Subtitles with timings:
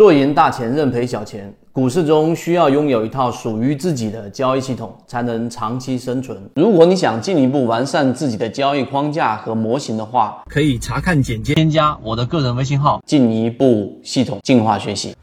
[0.00, 1.52] 若赢大钱，认赔小钱。
[1.74, 6.40] 股市中需要拥有一套属于自己的交易系统，才能长期生存。
[6.56, 15.14] 如果你想进一步完善自己的交易框架和模型的话，可以查看简介，添加我的个人微信号，进一步系统进化学习。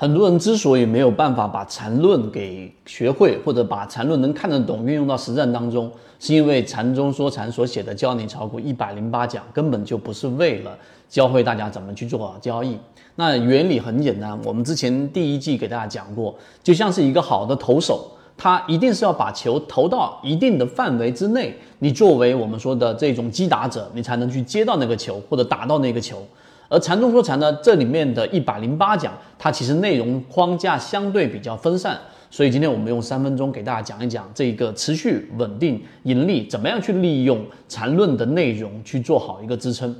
[0.00, 10.74] 很多人之所以没有办法把禅论给学会，或者把禅论能看得懂运用到实战当中，是因为禅中说禅所写的教你炒股一百零八讲根本就不是为了
[11.06, 12.78] 教会大家怎么去做交易。
[13.14, 26.26] 那原理很简单，我们之前第一季给大家讲过，就像是一个好的投手，他一定是要把球投到一定的范围之内，你作为我们说的这种击打者，你才能去接到那个球或者打到那个球。
[26.70, 31.98] 而禅中说禅呢，这里面的一百零八讲，它其实内容框架相对比较分散，
[32.30, 39.92] 所以今天我们用三分钟给大家讲一讲这个持续稳定盈利，怎么样去利用禅论的内容去做好一个支撑。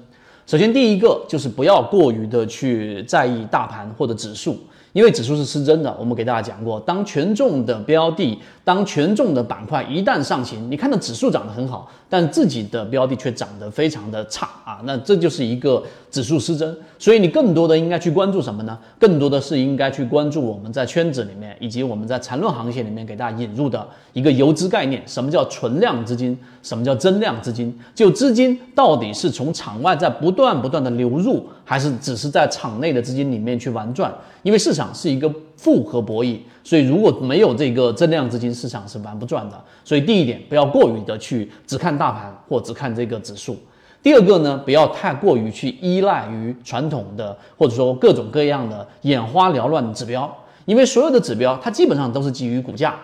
[0.47, 4.57] 首先第一个就是不要过于的去在意大盘或者指数。
[4.93, 16.77] 因为指数是失真的，我们给大家讲过，当权重的标的，当权重的板块一旦上行，你看到指数涨得很好，但自己的标的却涨得非常的差啊，那这就是一个指数失真。
[16.99, 18.77] 所以你更多的应该去关注什么呢？
[18.99, 25.03] 更多的是应该去关注我们在圈子里面，以及我们在缠论行业里面给大家引入的一个游资概念。
[25.07, 26.37] 什么叫存量资金？
[26.63, 27.75] 什么叫增量资金？
[27.95, 34.13] 就资金到底是从场外在不断不断的流入，还是只是在场内的资金里面去玩转？
[34.43, 39.65] 因为市场是一个复合博弈，所以如果没有这个增量资金，市场是玩不转的。
[39.85, 43.57] 所以第一点，不要过于的去只看大盘或只看这个指数。
[44.03, 52.95] 第二个呢，不要太过于去依赖于传统的或者说各种各样的眼花缭乱的指标，因为所有的指标它基本上都是基于股价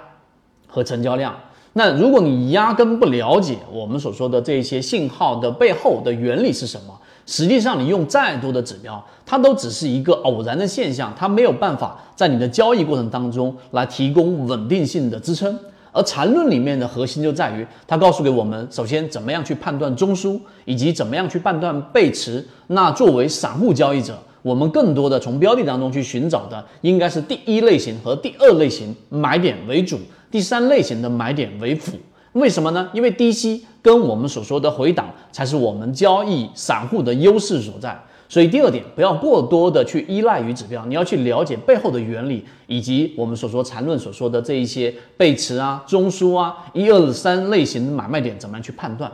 [0.66, 1.34] 和成交量。
[1.78, 6.98] 那如果你压根不了解我们所说的这些信号的背后的原理是什么？
[7.27, 15.54] 实际上，你用再多的指标，它都只是一个偶然的现象，它没有办法在你的交易过程当中来提供稳定性的支撑。
[15.92, 22.43] 而缠论里面的核心就在于，它告诉给我们，首先怎么样去判断中枢，以及怎么样去判断背驰。
[22.69, 29.98] 那作为散户交易者，我们更多的从标的当中去寻找的，应该是第一类型和第二类型买点为主，
[30.31, 31.92] 第三类型的买点为辅。
[32.32, 32.88] 为什么呢？
[32.92, 37.98] 因为低吸跟我们所说的回档才是我们交易散户的优势所在。
[38.28, 49.10] 所以第二点，不要过多的去依赖于指标，你要去了解背后的原理，以及我们所说缠论所说的这一些背驰啊、中枢啊、一二三类型买卖点怎么样去判断。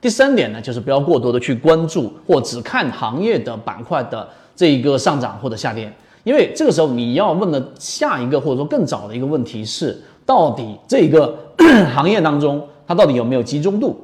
[0.00, 5.92] 第三点呢，就是不要过多的去关注或只看行业的板块的这一个上涨或者下跌，
[6.22, 11.38] 因为这个时候你要问的下一个或者说更早的一个问题是，到底这个。
[11.94, 13.96] 行业当中，它到底有没有集中度？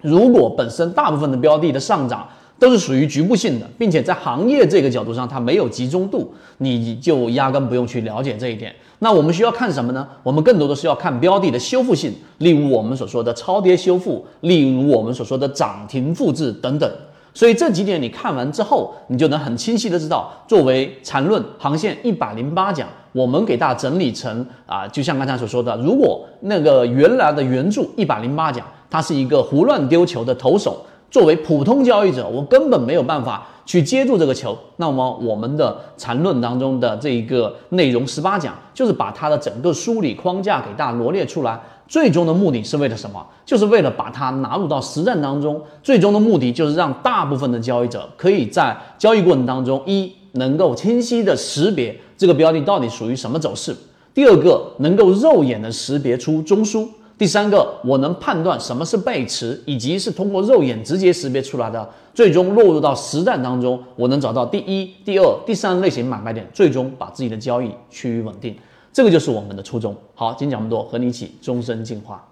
[0.00, 2.26] 如果本身大部分的标的的上涨
[2.58, 8.74] 都是属于局部性的，并且在行业这个角度上它没有集中度，你就压根不用去了解这一点。
[9.00, 10.06] 那我们需要看什么呢？
[10.22, 16.90] 我们更多的是要看标的的修复性，例如我们所说的超跌修复，例如我们所说的涨停复制等等。
[17.34, 34.58] 所以这几点你看完之后，你就能很清晰的知道，作为缠论航线一百零八讲，我们给大家整理成啊，就像刚才所说的，如果那个原来的原著一百零八讲，它是一个胡乱丢球的投手，作为普通交易者，我根本没有办法去接住这个球。
[34.78, 41.56] 那么我们的缠论当中的这一个内容十八讲，就是把它的整个梳理框架给大家罗列出来。
[41.86, 43.24] 最终的目的是为了什么？
[43.46, 45.62] 就是为了把它纳入到实战当中。
[45.84, 53.72] 最终的目的就是让大部分的交易者可以在交易过程当中，一能够清晰的识别这个标的到底属于什么走势；
[54.12, 56.84] 第二个，能够肉眼的识别出中枢；
[57.16, 61.88] 第三个，我能判断什么是背驰，以及是通过肉眼直接识别出来的。
[62.12, 68.56] 最终落入到实战当中，我能找到第一、第二、第三类型买卖点，最终把自己的交易趋于稳定。
[68.92, 69.96] 这个就是我们的初衷。
[70.14, 72.24] 好，今天讲这么多，和你一起终身进化。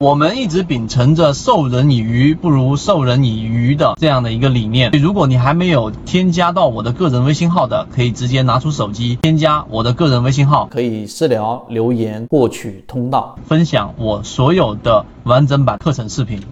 [0.00, 4.90] 我们一直秉承着授人以鱼不如授人以渔的这样的一个理念。
[4.90, 16.40] 如果你还没有添加到我的个人微信号的，可以直接拿出手机添加我的个人微信号，可以私聊留言获取通道，分享我所有的完整版课程视频。